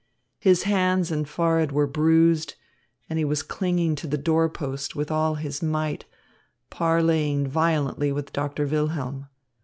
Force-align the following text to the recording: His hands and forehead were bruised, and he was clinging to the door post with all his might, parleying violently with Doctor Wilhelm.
His 0.39 0.63
hands 0.63 1.11
and 1.11 1.29
forehead 1.29 1.71
were 1.71 1.85
bruised, 1.85 2.55
and 3.07 3.19
he 3.19 3.25
was 3.25 3.43
clinging 3.43 3.93
to 3.97 4.07
the 4.07 4.17
door 4.17 4.49
post 4.49 4.95
with 4.95 5.11
all 5.11 5.35
his 5.35 5.61
might, 5.61 6.05
parleying 6.71 7.45
violently 7.47 8.11
with 8.11 8.33
Doctor 8.33 8.65
Wilhelm. 8.65 9.27